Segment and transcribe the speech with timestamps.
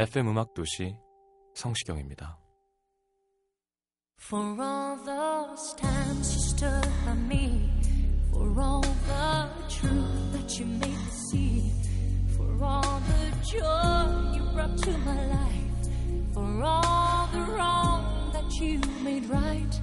[0.00, 0.96] FM 음악 도시
[1.52, 2.38] 성시경입니다.
[4.16, 7.68] For all those times you stood by me,
[8.30, 11.70] for all the truth that you made me see,
[12.34, 15.88] for all the joy you brought to my life,
[16.32, 19.80] for all the wrong that you made right,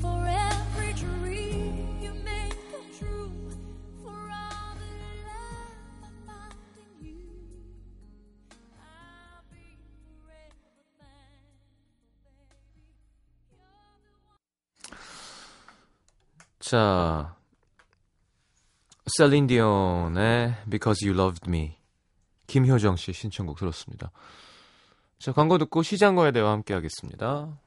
[0.00, 1.47] for every dream
[16.68, 17.34] 자,
[19.16, 21.78] 셀린 디온의 Because You Loved Me
[22.46, 24.10] 김효정 씨 신청곡 들었습니다.
[25.18, 27.58] 자, 광고 듣고 시장거에 대화 함께 하겠습니다.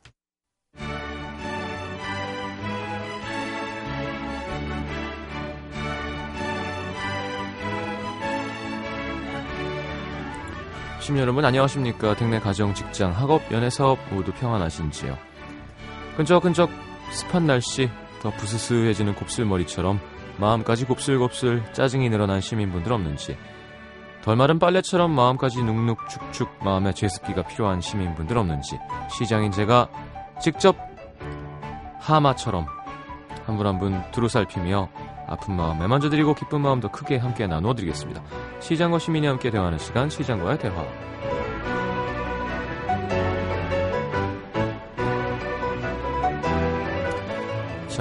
[11.00, 12.16] 시민 여러분 안녕하십니까?
[12.18, 15.18] 댁내 가정, 직장, 학업, 연애, 사업 모두 평안하신지요?
[16.18, 16.70] 끈적끈적
[17.14, 17.90] 습한 날씨
[18.22, 20.00] 더 부스스해지는 곱슬머리처럼
[20.38, 23.38] 마음까지 곱슬곱슬 짜증이 늘어난 시민분들 없는지
[24.24, 28.80] 덜 마른 빨래처럼 마음까지 눅눅축축 마음의 제습기가 필요한 시민분들 없는지
[29.10, 29.90] 시장인 제가
[30.42, 30.76] 직접
[32.00, 32.68] 하마처럼
[33.46, 34.90] 한 분 한분 두루 살피며
[35.28, 38.22] 아픈 마음 애만져드리고 기쁜 마음 더 크게 함께 나누어드리겠습니다.
[38.60, 40.86] 시장과 시민이 함께 대화하는 시간 시장과의 대화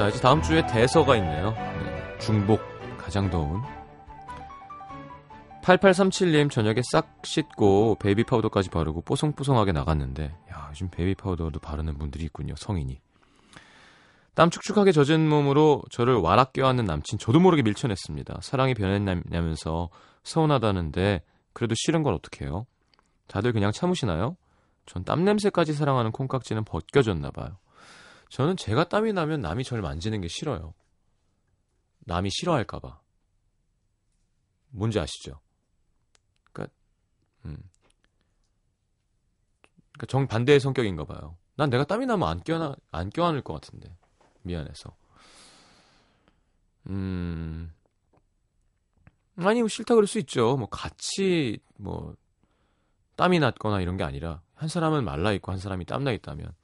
[0.01, 1.51] 자, 이제 다음 주에 대서가 있네요.
[1.51, 2.63] 네, 중복
[2.97, 3.61] 가장 더운.
[5.63, 12.25] 8837님 저녁에 싹 씻고 베이비 파우더까지 바르고 뽀송뽀송하게 나갔는데 야, 요즘 베이비 파우더도 바르는 분들이
[12.25, 12.55] 있군요.
[12.57, 12.99] 성인이.
[14.33, 18.39] 땀 축축하게 젖은 몸으로 저를 와락 껴안는 남친 저도 모르게 밀쳐냈습니다.
[18.41, 19.91] 사랑이 변했냐면서
[20.23, 21.21] 서운하다는데
[21.53, 22.65] 그래도 싫은 건 어떡해요?
[23.27, 24.39] 다들 그냥 참으시나요?
[24.87, 27.59] 전 땀 냄새까지 사랑하는 콩깍지는 벗겨졌나 봐요.
[28.31, 30.73] 저는 제가 땀이 나면 남이 저를 만지는 게 싫어요.
[32.01, 33.01] 남이 싫어할까봐.
[34.71, 35.41] 뭔지 아시죠?
[36.53, 36.73] 그러니까,
[37.45, 37.59] 음.
[39.93, 41.37] 그러니까 정반대의 성격인가 봐요.
[41.57, 43.95] 난 내가 땀이 나면 안 껴안 안 껴안을 것 같은데
[44.43, 44.97] 미안해서.
[46.87, 47.75] 음.
[49.37, 50.57] 아니 뭐 싫다 그럴 수 있죠.
[50.57, 52.15] 뭐 같이 뭐
[53.17, 56.55] 땀이 났거나 이런 게 아니라 한 사람은 말라 있고 한 사람이 땀 나 있다면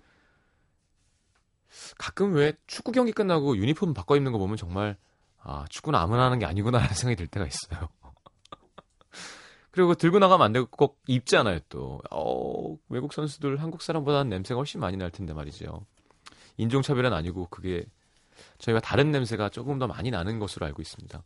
[1.99, 4.97] 가끔 왜 축구 경기 끝나고 유니폼 바꿔 입는 거 보면 정말
[5.43, 7.89] 아 축구는 아무나 하는 게 아니구나라는 생각이 들 때가 있어요.
[9.71, 12.01] 그리고 들고 나가면 안 되고 꼭 입잖아요 또.
[12.11, 15.85] 어, 외국 선수들 한국 사람보다는 냄새가 훨씬 많이 날 텐데 말이죠.
[16.57, 17.85] 인종차별은 아니고 그게
[18.59, 21.23] 저희가 다른 냄새가 조금 더 많이 나는 것으로 알고 있습니다.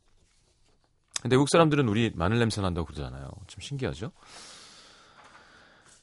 [1.23, 3.29] 근데 외국 사람들은 우리 마늘 냄새 난다고 그러잖아요.
[3.47, 4.11] 좀 신기하죠?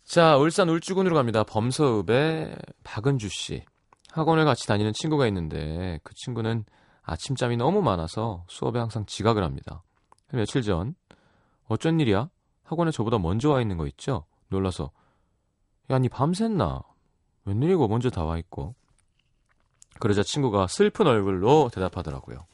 [0.05, 1.43] 자, 울산 울주군으로 갑니다.
[1.43, 3.65] 범서읍의 박은주 씨.
[4.11, 6.65] 학원을 같이 다니는 친구가 있는데 그 친구는
[7.03, 9.83] 아침잠이 너무 많아서 수업에 항상 지각을 합니다.
[10.31, 10.95] 며칠 전
[11.67, 12.29] 어쩐 일이야?
[12.63, 14.25] 학원에 저보다 먼저 와 있는 거 있죠?
[14.49, 14.91] 놀라서
[15.89, 16.83] 야, 니 밤샜나?
[17.45, 18.75] 웬일이고 먼저 다 와 있고.
[19.99, 22.45] 그러자 친구가 슬픈 얼굴로 대답하더라고요.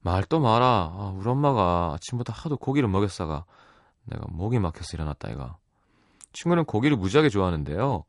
[0.00, 0.66] 말또 마라.
[0.66, 3.46] 아, 우리 엄마가 아침부터 하도 고기를 먹였사가
[4.04, 5.56] 내가 목이 막혀서 일어났다 이가.
[6.34, 8.04] 친구는 고기를 무지하게 좋아하는데요.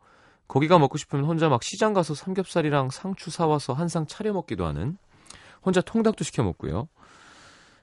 [0.47, 4.97] 고기가 먹고 싶으면 혼자 막 시장 가서 삼겹살이랑 상추 사와서 한 상 차려 먹기도 하는
[5.63, 6.88] 혼자 통닭도 시켜 먹고요.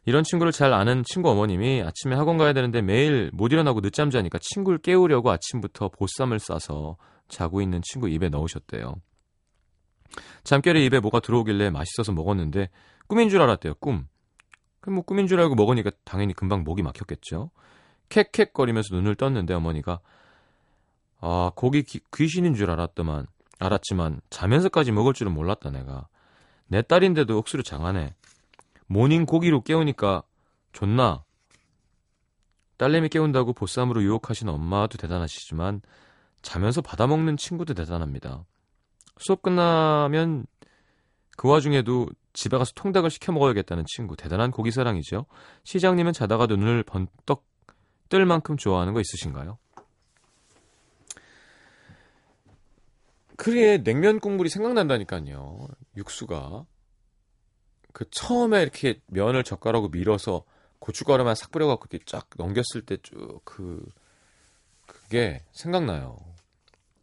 [0.04, 4.38] 이런 친구를 잘 아는 친구 어머님이 아침에 학원 가야 되는데 매일 못 일어나고 늦잠 자니까
[4.40, 6.96] 친구를 깨우려고 아침부터 보쌈을 싸서
[7.28, 8.94] 자고 있는 친구 입에 넣으셨대요.
[10.44, 12.68] 잠결에 입에 뭐가 들어오길래 맛있어서 먹었는데
[13.06, 13.74] 꿈인 줄 알았대요.
[13.76, 14.06] 꿈.
[14.80, 17.50] 그럼 뭐 꿈인 줄 알고 먹으니까 당연히 금방 목이 막혔겠죠.
[18.08, 20.00] 캑캑거리면서 눈을 떴는데 어머니가
[21.22, 23.26] 아 고기 기, 귀신인 줄 알았더만
[23.60, 26.08] 알았지만 자면서까지 먹을 줄은 몰랐다 내가.
[26.66, 28.14] 내 딸인데도 억수로 장하네.
[28.88, 30.24] 모닝 고기로 깨우니까
[30.72, 31.24] 존나.
[32.76, 35.80] 딸내미 깨운다고 보쌈으로 유혹하신 엄마도 대단하시지만
[36.42, 38.44] 자면서 받아먹는 친구도 대단합니다.
[39.18, 40.44] 수업 끝나면
[41.36, 45.26] 그 와중에도 집에 가서 통닭을 시켜 먹어야겠다는 친구 대단한 고기 사랑이죠.
[45.62, 47.44] 시장님은 자다가 눈을 번떡
[48.08, 49.58] 뜰 만큼 좋아하는 거 있으신가요?
[53.42, 55.66] 그게 냉면 국물이 생각난다니까요.
[55.96, 56.64] 육수가
[57.92, 60.44] 그 처음에 이렇게 면을 젓가락으로 밀어서
[60.78, 63.84] 고춧가루만 싹 뿌려갖고 이렇게 쫙 넘겼을 때 쭉 그
[64.86, 66.20] 그게 생각나요.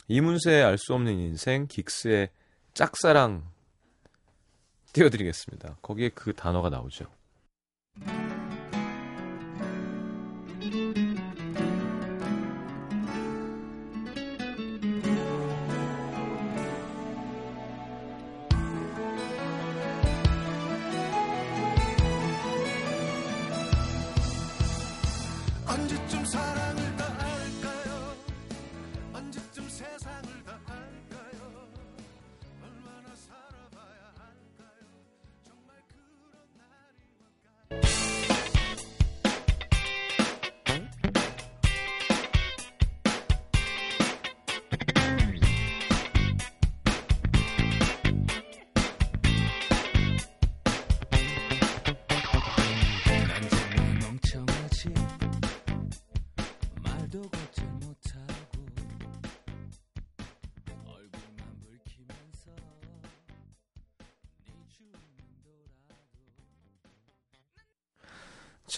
[0.08, 2.30] 이문세의 알 수 없는 인생, 긱스의
[2.74, 3.44] 짝사랑
[4.94, 5.80] 띄워드리겠습니다.
[5.82, 7.06] 거기에 그 단어가 나오죠.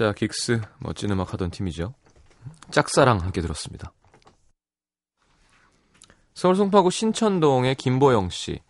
[0.01, 1.94] 자, 긱스 멋진 음악 하던 팀이죠.
[2.71, 3.94] 짝사랑 함께 들었습니다.
[6.33, 8.62] 서울 송파구 신천동의 김보영 씨.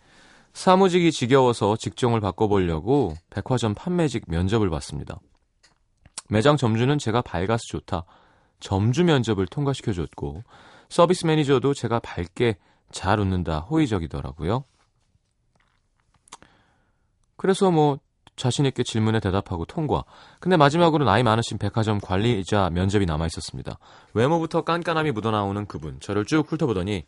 [0.51, 5.21] 사무직이 지겨워서 직종을 바꿔보려고 백화점 판매직 면접을 봤습니다.
[6.27, 8.03] 매장 점주는 제가 밝아서 좋다.
[8.59, 10.43] 점주 면접을 통과시켜줬고
[10.89, 12.57] 서비스 매니저도 제가 밝게
[12.91, 14.65] 잘 웃는다 호의적이더라고요.
[17.37, 17.99] 그래서 뭐
[18.41, 20.03] 자신있게 질문에 대답하고 통과.
[20.39, 23.77] 근데 마지막으로 나이 많으신 백화점 관리자 면접이 남아 있었습니다.
[24.13, 25.99] 외모부터 깐깐함이 묻어나오는 그분.
[25.99, 27.05] 저를 쭉 훑어보더니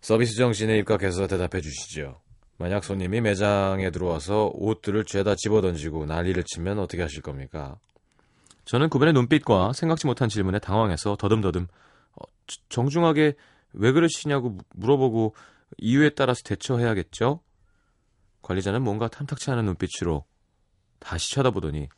[0.00, 2.20] 서비스 정신에 입각해서 대답해 주시죠.
[2.58, 7.76] 만약 손님이 매장에 들어와서 옷들을 죄다 집어던지고 난리를 치면 어떻게 하실 겁니까?
[8.66, 11.66] 저는 그분의 눈빛과 생각지 못한 질문에 당황해서 더듬더듬
[12.16, 13.34] 어, 저- 정중하게
[13.72, 15.34] 왜 그러시냐고 무- 물어보고
[15.78, 17.40] 이유에 따라서 대처해야겠죠?
[18.44, 20.24] 관리자는 뭔가 탐탁치 않은 눈빛으로
[20.98, 21.88] 다시 쳐다보더니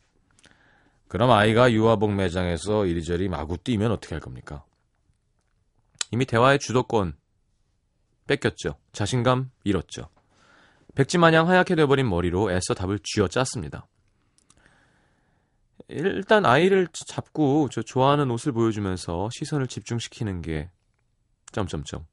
[1.09, 4.65] 그럼 아이가 유아복 매장에서 이리저리 마구 뛰면 어떻게 할 겁니까?
[6.13, 7.17] 이미 대화의 주도권
[8.27, 8.77] 뺏겼죠.
[8.93, 10.09] 자신감 잃었죠.
[10.95, 13.87] 백지 마냥 하얗게 돼버린 머리로 애써 답을 쥐어 짰습니다.
[15.89, 20.71] 일단 아이를 잡고 저 좋아하는 옷을 보여주면서 시선을 집중시키는 게
[21.53, 22.07] 점점점.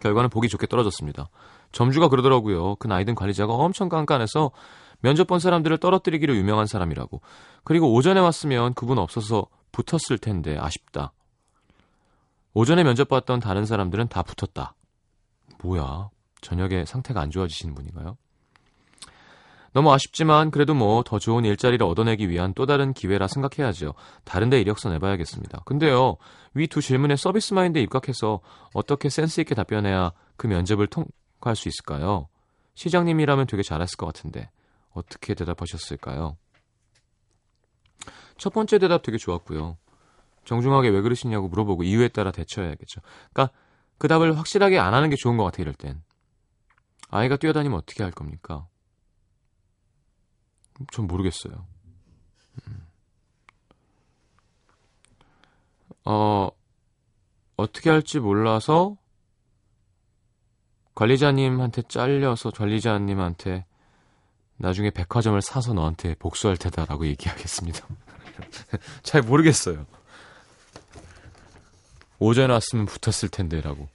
[0.00, 1.28] 결과는 보기 좋게 떨어졌습니다.
[1.72, 2.76] 점주가 그러더라고요.
[2.76, 4.50] 그 나이든 관리자가 엄청 깐깐해서
[5.00, 7.20] 면접 본 사람들을 떨어뜨리기로 유명한 사람이라고.
[7.64, 11.12] 그리고 오전에 왔으면 그분 없어서 붙었을 텐데 아쉽다.
[12.54, 14.74] 오전에 면접 봤던 다른 사람들은 다 붙었다.
[15.62, 16.08] 뭐야?
[16.40, 18.16] 저녁에 상태가 안 좋아지시는 분인가요?
[19.72, 23.94] 너무 아쉽지만 그래도 뭐 더 좋은 일자리를 얻어내기 위한 또 다른 기회라 생각해야죠.
[24.24, 25.62] 다른데 이력서 내봐야겠습니다.
[25.66, 26.16] 근데요,
[26.54, 28.40] 위 두 질문에 서비스 마인드에 입각해서
[28.72, 32.28] 어떻게 센스 있게 답변해야 그 면접을 통과 할 수 있을까요?
[32.74, 34.50] 시장님이라면 되게 잘했을 것 같은데
[34.90, 36.36] 어떻게 대답하셨을까요?
[38.36, 39.76] 첫 번째 대답 되게 좋았고요.
[40.44, 43.00] 정중하게 왜 그러시냐고 물어보고 이유에 따라 대처해야겠죠.
[43.32, 43.54] 그러니까
[43.98, 45.62] 그 답을 확실하게 안 하는 게 좋은 것 같아요.
[45.62, 46.02] 이럴 땐.
[47.10, 48.66] 아이가 뛰어다니면 어떻게 할 겁니까?
[50.92, 51.66] 전 모르겠어요.
[52.68, 52.86] 음.
[56.04, 56.50] 어,
[57.56, 58.96] 어떻게 할지 몰라서
[60.98, 63.64] 관리자님한테 잘려서 관리자님한테
[64.56, 67.86] 나중에 백화점을 사서 너한테 복수할 테다라고 얘기하겠습니다.
[69.04, 69.86] 잘 모르겠어요.
[72.18, 73.88] 오전에 왔으면 붙었을 텐데라고.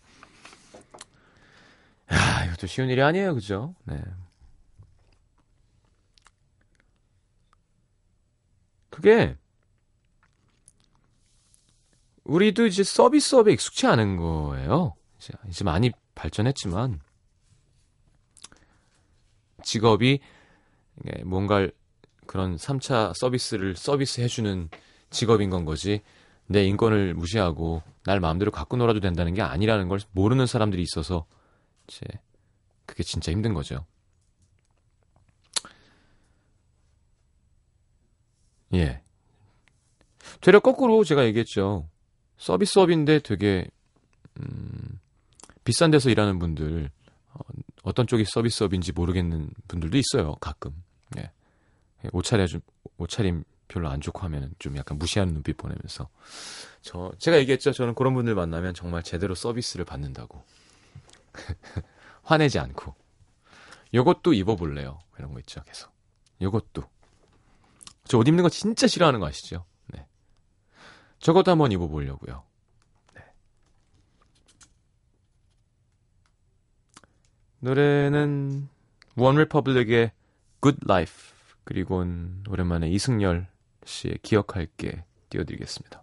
[2.13, 3.75] 야, 이것도 쉬운 일이 아니에요, 그죠?
[3.83, 4.01] 네.
[8.89, 9.35] 그게
[12.23, 14.95] 우리도 이제 서비스업에 익숙치 않은 거예요.
[15.17, 16.99] 이제, 이제 많이 발전했지만
[19.63, 20.19] 직업이
[21.23, 21.71] 뭔가를
[22.27, 24.69] 그런 3차 서비스를 서비스 해주는
[25.09, 26.01] 직업인 건 거지
[26.47, 31.25] 내 인권을 무시하고 날 마음대로 갖고 놀아도 된다는 게 아니라는 걸 모르는 사람들이 있어서
[31.87, 32.01] 이제
[32.85, 33.85] 그게 진짜 힘든 거죠.
[38.73, 39.01] 예.
[40.41, 41.87] 되려 거꾸로 제가 얘기했죠.
[42.37, 43.67] 서비스업인데 되게
[44.39, 44.82] 음,
[45.63, 46.89] 비싼 데서 일하는 분들
[47.33, 47.39] 어,
[47.83, 50.35] 어떤 쪽이 서비스업인지 모르겠는 분들도 있어요.
[50.35, 50.71] 가끔.
[51.17, 51.31] 예.
[52.11, 52.61] 옷차림 좀
[52.97, 56.09] 옷차림 별로 안 좋고 하면 좀 약간 무시하는 눈빛 보내면서
[56.81, 57.71] 저 제가 얘기했죠.
[57.71, 60.43] 저는 그런 분들 만나면 정말 제대로 서비스를 받는다고
[62.23, 62.93] 화내지 않고
[63.93, 64.99] 요것도 입어볼래요.
[65.17, 65.61] 이런 거 있죠.
[65.63, 65.91] 계속
[66.41, 66.83] 요것도
[68.05, 69.65] 저 옷 입는 거 진짜 싫어하는 거 아시죠?
[69.87, 70.05] 네.
[71.19, 72.43] 저것도 한번 입어보려고요.
[77.63, 78.67] 노래는
[79.15, 80.11] 원 리퍼블릭의
[80.61, 83.47] Good Life 그리고는 오랜만에 이승열
[83.85, 86.02] 씨의 기억할게 띄워드리겠습니다.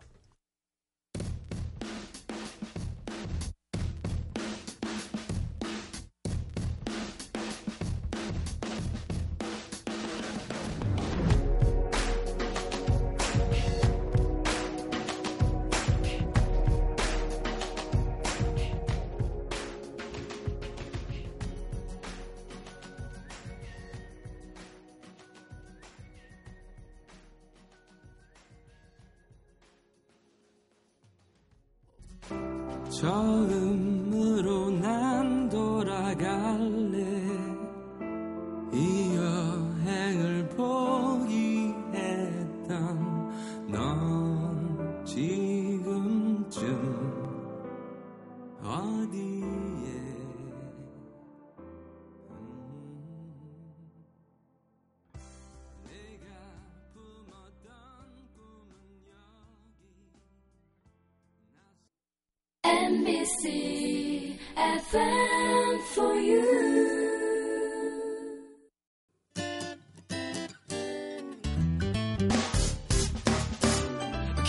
[33.00, 33.39] 처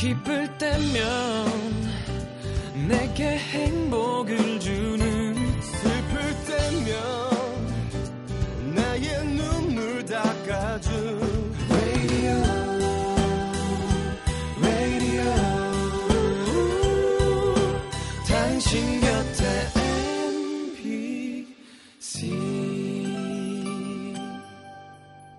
[0.01, 1.45] 기쁠 때면
[2.89, 3.60] 내게 행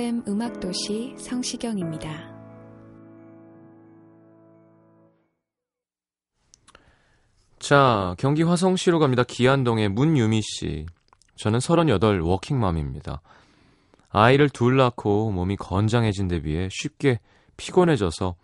[0.00, 2.08] FM 음악도시 성시경입니다.
[7.58, 9.24] 자, 경기 화성시로 갑니다.
[9.24, 10.86] 기안동의 문유미 씨.
[11.36, 13.20] 저는 38 워킹맘입니다.
[14.08, 17.20] 아이를 둘 낳고 몸이 건장해진 데 비해 쉽게
[17.58, 18.36] 피곤해져서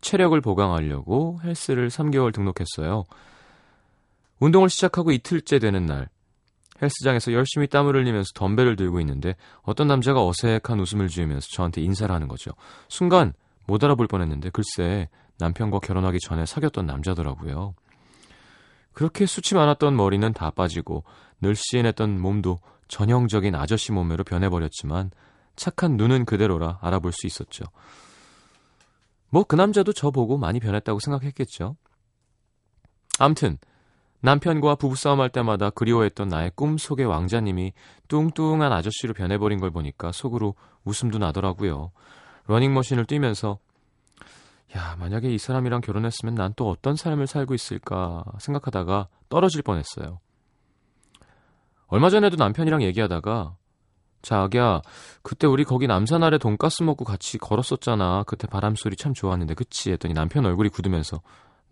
[0.00, 3.04] 체력을 보강하려고 헬스를 3개월 등록했어요.
[4.38, 6.08] 운동을 시작하고 이틀째 되는 날,
[6.82, 12.28] 헬스장에서 열심히 땀을 흘리면서 덤벨을 들고 있는데 어떤 남자가 어색한 웃음을 지으면서 저한테 인사를 하는
[12.28, 12.52] 거죠.
[12.88, 13.32] 순간
[13.66, 15.08] 못 알아볼 뻔했는데 글쎄
[15.38, 17.74] 남편과 결혼하기 전에 사귀었던 남자더라고요.
[18.92, 21.04] 그렇게 수치 많았던 머리는 다 빠지고
[21.40, 25.10] 늘씬했던 몸도 전형적인 아저씨 몸매로 변해버렸지만
[25.56, 27.64] 착한 눈은 그대로라 알아볼 수 있었죠.
[29.30, 31.76] 뭐 그 남자도 저 보고 많이 변했다고 생각했겠죠.
[33.18, 33.58] 암튼
[34.22, 37.72] 남편과 부부싸움 할 때마다 그리워했던 나의 꿈속의 왕자님이
[38.08, 41.92] 뚱뚱한 아저씨로 변해버린 걸 보니까 속으로 웃음도 나더라고요.
[42.46, 43.58] 러닝머신을 뛰면서
[44.76, 50.20] 야, 만약에 이 사람이랑 결혼했으면 난 또 어떤 삶을 살고 있을까 생각하다가 떨어질 뻔했어요.
[51.86, 53.56] 얼마 전에도 남편이랑 얘기하다가
[54.22, 54.82] 자기야,
[55.22, 58.24] 그때 우리 거기 남산 아래 돈가스 먹고 같이 걸었었잖아.
[58.26, 59.90] 그때 바람 소리 참 좋았는데, 그치?
[59.92, 61.22] 했더니 남편 얼굴이 굳으면서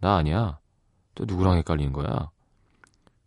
[0.01, 0.59] 나 아니야.
[1.15, 2.31] 또 누구랑 헷갈리는 거야?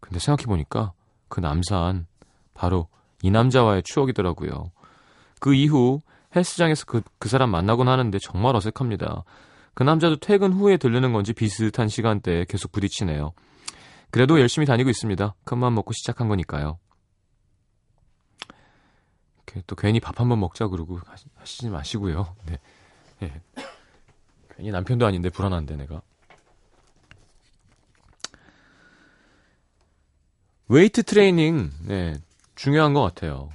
[0.02, 0.92] 근데 생각해보니까
[1.30, 2.06] 그 남산
[2.54, 2.88] 바로
[3.24, 4.72] 이 남자와의 추억이더라고요.
[5.40, 6.02] 그 이후
[6.36, 9.24] 헬스장에서 그, 그 사람 만나곤 하는데 정말 어색합니다.
[9.74, 13.32] 그 남자도 퇴근 후에 들르는 건지 비슷한 시간대에 계속 부딪히네요.
[14.10, 15.36] 그래도 열심히 다니고 있습니다.
[15.46, 16.78] 큰맘 먹고 시작한 거니까요.
[19.68, 22.36] 또 괜히 밥 한 번 먹자 그러고 하시- 하시지 마시고요.
[22.46, 22.58] 네.
[23.24, 23.42] 예.
[24.56, 26.02] 괜히 남편도 아닌데 불안한데 내가.
[30.72, 32.16] 웨이트 트레이닝, 네,
[32.56, 33.50] 중요한 것 같아요.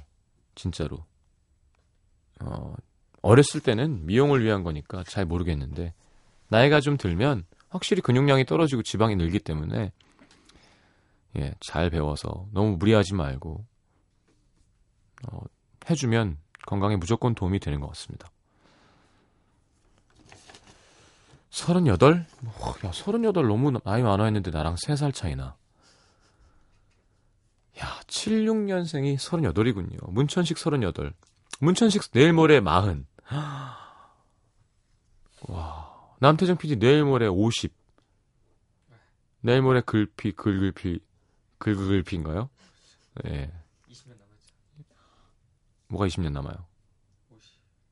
[0.53, 1.03] 진짜로.
[2.39, 2.75] 어,
[3.23, 5.95] 어렸을 때는 미용을 위한 거니까 잘 모르겠는데,
[6.49, 9.91] 나이가 좀 들면 확실히 근육량이 떨어지고 지방이 늘기 때문에,
[11.37, 13.65] 예, 잘 배워서 너무 무리하지 말고,
[15.31, 15.39] 어,
[15.89, 18.29] 해주면 건강에 무조건 도움이 되는 것 같습니다.
[21.49, 22.27] 38?
[22.45, 25.55] 어, 야, 38 너무 나이 많아 했는데 나랑 3살 차이나.
[27.79, 30.11] 야, 76년생이 38이군요.
[30.11, 31.13] 문천식 38.
[31.59, 33.05] 문천식 내일 모레 40.
[35.49, 37.71] 와, 남태정 PD 내일 모레 50.
[39.41, 40.99] 내일 모레 글피, 글글피,
[41.59, 42.49] 글글피인가요?
[43.25, 43.29] 예.
[43.29, 43.51] 네.
[43.89, 44.55] 20년 남았죠.
[45.89, 46.65] 뭐가 20년 남아요?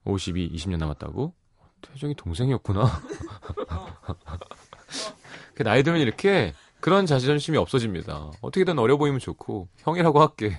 [0.05, 0.35] 50.
[0.35, 1.35] 50이 20년 남았다고?
[1.81, 2.85] 태정이 동생이었구나.
[5.53, 6.53] 그 나이 들면 이렇게
[6.85, 8.29] 그런 자존심이 없어집니다.
[8.41, 10.55] 어떻게든 어려 보이면 좋고 형이라고 할게.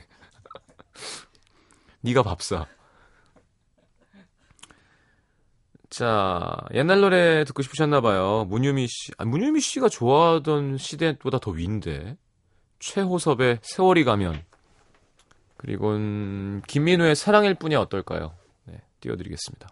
[2.02, 2.66] 네가 밥 사.
[5.88, 8.44] 자, 옛날 노래 듣고 싶으셨나 봐요.
[8.48, 9.12] 문유미 씨.
[9.18, 12.16] 아, 문유미 씨가 좋아하던 시대보다 더 위인데.
[12.80, 14.42] 최호섭의 세월이 가면.
[15.56, 15.92] 그리고
[16.66, 18.34] 김민우의 사랑일 뿐이 어떨까요?
[18.64, 19.68] 네, 띄워드리겠습니다.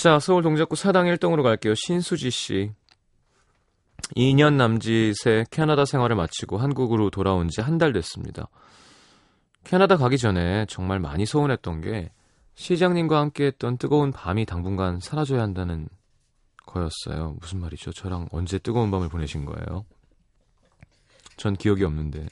[0.00, 1.74] 자, 서울 동작구 사당 1동으로 갈게요.
[1.74, 2.70] 신수지 씨.
[4.16, 8.48] 2년 남짓의 캐나다 생활을 마치고 한국으로 돌아온 지 한 달 됐습니다.
[9.62, 12.10] 캐나다 가기 전에 정말 많이 서운했던 게
[12.54, 15.86] 시장님과 함께 했던 뜨거운 밤이 당분간 사라져야 한다는
[16.64, 17.36] 거였어요.
[17.38, 17.92] 무슨 말이죠?
[17.92, 19.84] 저랑 언제 뜨거운 밤을 보내신 거예요?
[21.36, 22.26] 전 기억이 없는데.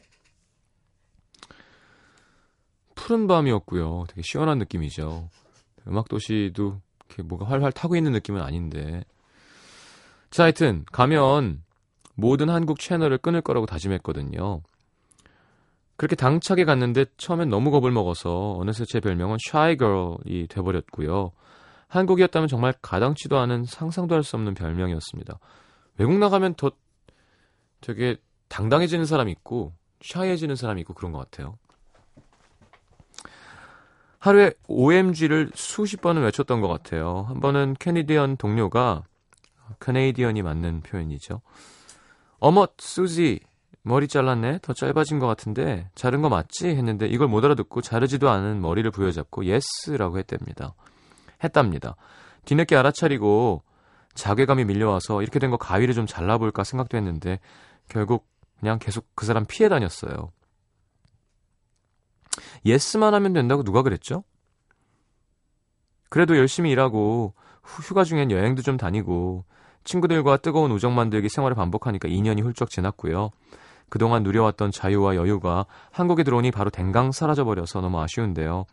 [2.94, 4.06] 푸른 밤이었고요.
[4.08, 5.28] 되게 시원한 느낌이죠.
[5.86, 9.04] 음악도시도 이렇게 뭐가 활활 타고 있는 느낌은 아닌데.
[10.30, 11.62] 자, 하여튼, 가면
[12.14, 14.60] 모든 한국 채널을 끊을 거라고 다짐했거든요.
[15.96, 21.32] 그렇게 당차게 갔는데 처음엔 너무 겁을 먹어서 어느새 제 별명은 샤이걸이 돼버렸고요.
[21.88, 25.38] 한국이었다면 정말 가당치도 않은 상상도 할 수 없는 별명이었습니다.
[25.96, 26.70] 외국 나가면 더
[27.80, 28.16] 되게
[28.48, 31.56] 당당해지는 사람이 있고 shy해지는 사람이 있고 그런 것 같아요.
[34.18, 37.24] 하루에 OMG를 수십 번은 외쳤던 것 같아요.
[37.28, 39.04] 한 번은 Canadian 동료가
[39.80, 41.40] Canadian이 맞는 표현이죠.
[42.40, 43.40] 어머, 수지,
[43.82, 44.58] 머리 잘랐네?
[44.62, 46.68] 더 짧아진 것 같은데 자른 거 맞지?
[46.68, 50.74] 했는데 이걸 못 알아듣고 자르지도 않은 머리를 부여잡고 yes라고 했답니다.
[51.42, 51.94] 했답니다.
[52.44, 53.62] 뒤늦게 알아차리고
[54.14, 57.38] 자괴감이 밀려와서 이렇게 된 거 가위를 좀 잘라볼까 생각도 했는데
[57.88, 58.26] 결국
[58.58, 60.32] 그냥 계속 그 사람 피해 다녔어요.
[62.64, 64.24] 예스만 하면 된다고 누가 그랬죠?
[66.08, 69.44] 그래도 열심히 일하고 휴가 중엔 여행도 좀 다니고
[69.84, 73.30] 친구들과 뜨거운 우정 만들기 생활을 반복하니까 2년이 훌쩍 지났고요.
[73.88, 78.66] 그동안 누려왔던 자유와 여유가 한국에 들어오니 바로 댕강 사라져버려서 너무 아쉬운데요.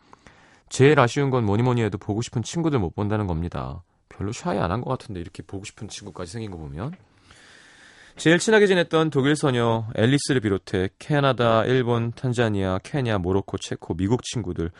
[0.68, 3.84] 제일 아쉬운 건 뭐니 뭐니 해도 보고 싶은 친구들 못 본다는 겁니다.
[4.10, 6.94] 별로 샤이 안 한 것 같은데 이렇게 보고 싶은 친구까지 생긴 거 보면.
[8.18, 14.72] 제일 친하게 지냈던 독일 소녀 앨리스를 비롯해 캐나다, 일본, 탄자니아, 케냐, 모로코, 체코, 미국 친구들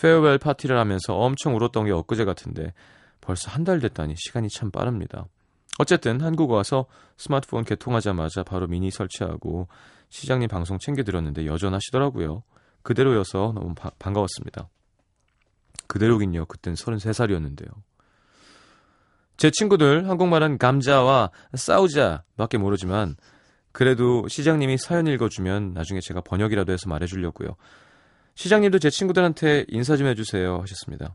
[0.00, 2.72] 페어웰 파티를 하면서 엄청 울었던 게 엊그제 같은데
[3.20, 5.26] 벌써 한 달 됐다니 시간이 참 빠릅니다.
[5.78, 9.66] 어쨌든 한국 와서 스마트폰 개통하자마자 바로 미니 설치하고
[10.08, 12.44] 시장님 방송 챙겨 들었는데 여전하시더라고요.
[12.82, 14.68] 그대로여서 너무 바, 반가웠습니다.
[15.88, 16.46] 그대로긴요.
[16.46, 17.68] 그땐 33살이었는데요.
[19.36, 23.16] 제 친구들 한국말은 감자와 싸우자 밖에 모르지만
[23.72, 27.56] 그래도 시장님이 사연 읽어주면 나중에 제가 번역이라도 해서 말해주려고요.
[28.34, 31.14] 시장님도 제 친구들한테 인사 좀 해주세요 하셨습니다.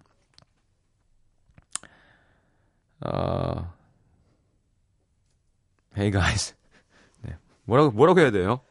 [3.04, 3.74] 어,
[5.98, 6.56] Hey guys.
[7.22, 7.36] 네.
[7.66, 8.62] 뭐라고, 뭐라고 해야 돼요?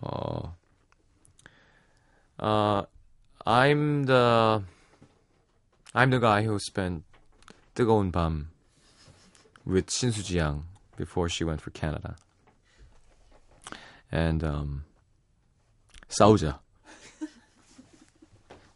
[0.00, 0.56] 어,
[2.38, 2.82] 어,
[3.44, 4.64] I'm the,
[5.92, 7.04] I'm the guy who spent
[7.74, 8.50] 뜨거운 밤
[9.65, 10.63] with 신수지 양
[10.97, 12.15] before she went for Canada.
[14.11, 14.83] And, um,
[16.09, 16.61] 싸우자.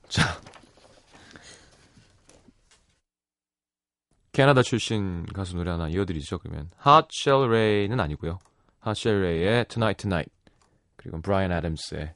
[0.07, 0.41] 자.
[4.31, 6.39] 캐나다 출신 가수 노래 하나 이어드리죠.
[6.39, 8.39] 그러면 Hot Shell Ray는 아니고요.
[8.85, 10.31] Hot Shell Ray의 Tonight Tonight
[10.97, 12.13] 그리고 브라이언 애덤스의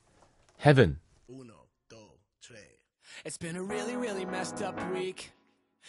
[0.65, 1.99] Heaven Uno, dos,
[2.41, 2.59] tres.
[3.23, 5.31] It's been a really, really messed up week.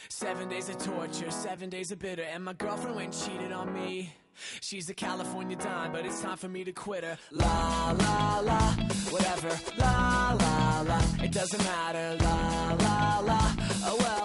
[0.10, 4.14] Seven days of torture, seven days of bitter, and my girlfriend went cheated on me.
[4.62, 7.18] She's a California dime, but it's time for me to quit her.
[7.32, 8.60] La la la,
[9.10, 9.50] whatever.
[9.78, 12.18] La la la, it doesn't matter.
[12.24, 13.56] La la la,
[13.86, 14.25] oh well.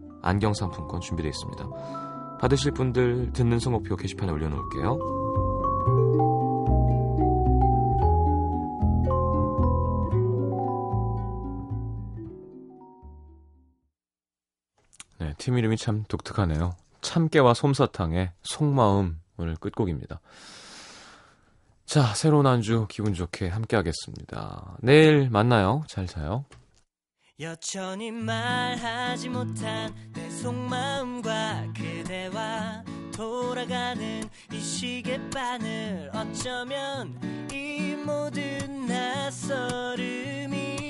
[0.21, 2.37] 안경 상품권 준비되어 있습니다.
[2.39, 4.97] 받으실 분들 듣는 성목표 게시판에 올려놓을게요.
[15.19, 16.73] 네, 팀 이름이 참 독특하네요.
[17.01, 20.19] 참깨와 솜사탕의 속마음 오늘 끝곡입니다.
[21.85, 24.77] 자, 새로운 한 주 기분 좋게 함께 하겠습니다.
[24.81, 25.83] 내일 만나요.
[25.87, 26.45] 잘 자요.
[27.39, 32.83] 여전히 말하지 못한 내 속마음과 그대와
[33.15, 37.19] 돌아가는 이 시계바늘 어쩌면
[37.51, 40.80] 이 모든 낯설음이